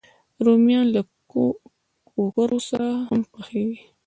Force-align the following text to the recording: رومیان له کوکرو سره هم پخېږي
رومیان 0.45 0.85
له 0.95 1.01
کوکرو 2.13 2.59
سره 2.69 2.87
هم 3.07 3.21
پخېږي 3.31 3.83